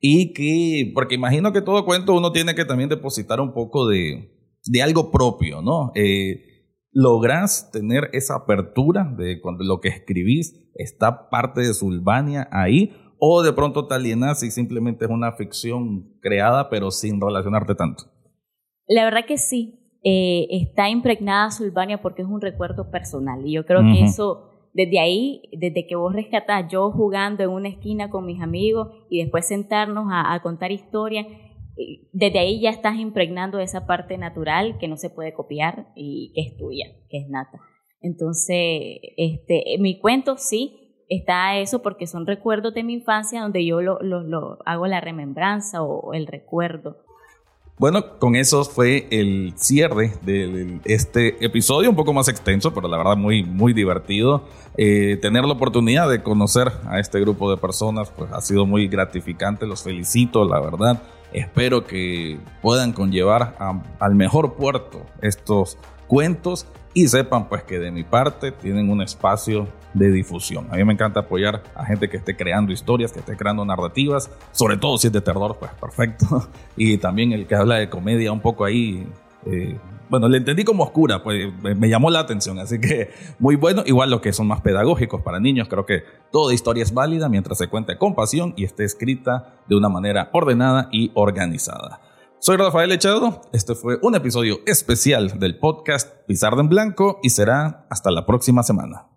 Y 0.00 0.32
que, 0.32 0.90
porque 0.94 1.14
imagino 1.14 1.52
que 1.52 1.62
todo 1.62 1.84
cuento 1.84 2.14
uno 2.14 2.32
tiene 2.32 2.54
que 2.54 2.64
también 2.64 2.88
depositar 2.88 3.40
un 3.40 3.52
poco 3.52 3.86
de, 3.86 4.32
de 4.64 4.82
algo 4.82 5.10
propio, 5.10 5.62
¿no? 5.62 5.92
Eh, 5.94 6.46
¿Lográs 6.92 7.70
tener 7.70 8.10
esa 8.12 8.34
apertura 8.34 9.04
de 9.16 9.40
cuando 9.40 9.62
lo 9.62 9.80
que 9.80 9.88
escribís 9.88 10.68
está 10.74 11.28
parte 11.28 11.60
de 11.60 11.74
Sulvania 11.74 12.48
ahí? 12.50 12.96
¿O 13.18 13.42
de 13.42 13.52
pronto 13.52 13.86
te 13.86 13.94
alienas 13.94 14.42
y 14.42 14.50
simplemente 14.50 15.04
es 15.04 15.10
una 15.10 15.32
ficción 15.32 16.18
creada 16.20 16.70
pero 16.70 16.90
sin 16.90 17.20
relacionarte 17.20 17.74
tanto? 17.74 18.04
La 18.88 19.04
verdad 19.04 19.26
que 19.28 19.38
sí. 19.38 19.79
Eh, 20.02 20.46
está 20.50 20.88
impregnada 20.88 21.50
Sulvania 21.50 22.00
porque 22.00 22.22
es 22.22 22.28
un 22.28 22.40
recuerdo 22.40 22.90
personal. 22.90 23.46
Y 23.46 23.52
yo 23.52 23.66
creo 23.66 23.82
que 23.82 24.02
eso, 24.02 24.48
desde 24.72 24.98
ahí, 24.98 25.42
desde 25.52 25.86
que 25.86 25.96
vos 25.96 26.14
rescatás, 26.14 26.70
yo 26.70 26.90
jugando 26.90 27.42
en 27.42 27.50
una 27.50 27.68
esquina 27.68 28.08
con 28.08 28.24
mis 28.24 28.40
amigos 28.40 28.88
y 29.10 29.22
después 29.22 29.46
sentarnos 29.46 30.06
a, 30.10 30.40
contar 30.42 30.72
historias, 30.72 31.26
eh, 31.76 32.08
desde 32.12 32.38
ahí 32.38 32.60
ya 32.60 32.70
estás 32.70 32.96
impregnando 32.96 33.58
esa 33.58 33.86
parte 33.86 34.16
natural 34.16 34.78
que 34.78 34.88
no 34.88 34.96
se 34.96 35.10
puede 35.10 35.34
copiar 35.34 35.92
y 35.94 36.32
que 36.34 36.40
es 36.42 36.56
tuya, 36.56 36.86
que 37.10 37.18
es 37.18 37.28
nata. 37.28 37.60
Entonces, 38.00 38.98
este, 39.18 39.76
mi 39.78 39.98
cuento 39.98 40.38
sí 40.38 41.04
está 41.10 41.58
eso 41.58 41.82
porque 41.82 42.06
son 42.06 42.26
recuerdos 42.26 42.72
de 42.72 42.84
mi 42.84 42.94
infancia 42.94 43.42
donde 43.42 43.66
yo 43.66 43.82
lo, 43.82 44.00
lo 44.00 44.58
hago 44.64 44.86
la 44.86 45.02
remembranza 45.02 45.82
o 45.82 46.14
el 46.14 46.26
recuerdo. 46.26 47.04
Bueno, 47.80 48.18
con 48.18 48.36
eso 48.36 48.62
fue 48.66 49.08
el 49.10 49.54
cierre 49.56 50.12
de 50.20 50.80
este 50.84 51.42
episodio, 51.42 51.88
un 51.88 51.96
poco 51.96 52.12
más 52.12 52.28
extenso, 52.28 52.74
pero 52.74 52.88
la 52.88 52.98
verdad 52.98 53.16
muy, 53.16 53.42
muy 53.42 53.72
divertido. 53.72 54.44
Eh, 54.76 55.16
tener 55.22 55.46
la 55.46 55.54
oportunidad 55.54 56.06
de 56.10 56.22
conocer 56.22 56.70
a 56.84 57.00
este 57.00 57.18
grupo 57.20 57.50
de 57.50 57.56
personas, 57.56 58.10
pues 58.10 58.30
ha 58.32 58.42
sido 58.42 58.66
muy 58.66 58.86
gratificante, 58.86 59.66
los 59.66 59.82
felicito, 59.82 60.44
la 60.44 60.60
verdad. 60.60 61.02
Espero 61.32 61.86
que 61.86 62.38
puedan 62.60 62.92
conllevar 62.92 63.56
al 63.98 64.14
mejor 64.14 64.56
puerto 64.56 65.06
estos 65.22 65.78
cuentos 66.10 66.66
y 66.92 67.06
sepan 67.06 67.48
pues 67.48 67.62
que 67.62 67.78
de 67.78 67.92
mi 67.92 68.02
parte 68.02 68.50
tienen 68.50 68.90
un 68.90 69.00
espacio 69.00 69.68
de 69.94 70.10
difusión. 70.10 70.66
A 70.72 70.76
mí 70.76 70.84
me 70.84 70.92
encanta 70.92 71.20
apoyar 71.20 71.62
a 71.76 71.84
gente 71.84 72.08
que 72.08 72.16
esté 72.16 72.36
creando 72.36 72.72
historias, 72.72 73.12
que 73.12 73.20
esté 73.20 73.36
creando 73.36 73.64
narrativas, 73.64 74.28
sobre 74.50 74.76
todo 74.76 74.98
si 74.98 75.06
es 75.06 75.12
de 75.12 75.20
terror, 75.20 75.56
pues 75.58 75.70
perfecto. 75.80 76.48
Y 76.76 76.98
también 76.98 77.30
el 77.32 77.46
que 77.46 77.54
habla 77.54 77.76
de 77.76 77.88
comedia 77.88 78.32
un 78.32 78.40
poco 78.40 78.64
ahí, 78.64 79.06
eh, 79.46 79.78
bueno, 80.08 80.28
le 80.28 80.38
entendí 80.38 80.64
como 80.64 80.82
oscura, 80.82 81.22
pues 81.22 81.52
me 81.62 81.88
llamó 81.88 82.10
la 82.10 82.18
atención, 82.18 82.58
así 82.58 82.80
que 82.80 83.10
muy 83.38 83.54
bueno. 83.54 83.84
Igual 83.86 84.10
los 84.10 84.20
que 84.20 84.32
son 84.32 84.48
más 84.48 84.62
pedagógicos 84.62 85.22
para 85.22 85.38
niños, 85.38 85.68
creo 85.68 85.86
que 85.86 86.02
toda 86.32 86.52
historia 86.52 86.82
es 86.82 86.92
válida 86.92 87.28
mientras 87.28 87.58
se 87.58 87.68
cuente 87.68 87.96
con 87.98 88.16
pasión 88.16 88.52
y 88.56 88.64
esté 88.64 88.82
escrita 88.82 89.54
de 89.68 89.76
una 89.76 89.88
manera 89.88 90.28
ordenada 90.32 90.88
y 90.90 91.12
organizada. 91.14 92.00
Soy 92.42 92.56
Rafael 92.56 92.90
Echado, 92.90 93.42
este 93.52 93.74
fue 93.74 93.98
un 94.00 94.14
episodio 94.14 94.60
especial 94.64 95.38
del 95.38 95.58
podcast 95.58 96.24
Pizarra 96.26 96.62
en 96.62 96.70
Blanco 96.70 97.20
y 97.22 97.28
será 97.28 97.86
hasta 97.90 98.10
la 98.10 98.24
próxima 98.24 98.62
semana. 98.62 99.09